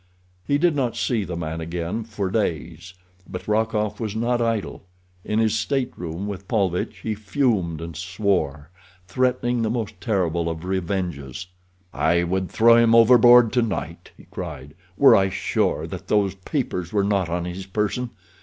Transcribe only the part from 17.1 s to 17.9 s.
on his